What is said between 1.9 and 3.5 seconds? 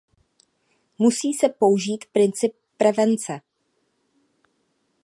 princip prevence.